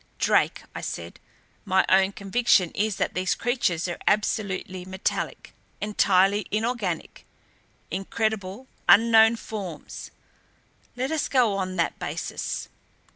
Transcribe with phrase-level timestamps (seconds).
[0.17, 1.19] "Drake," I said,
[1.63, 7.23] "my own conviction is that these creatures are absolutely metallic, entirely inorganic
[7.91, 10.09] incredible, unknown forms.
[10.95, 12.67] Let us go on that basis."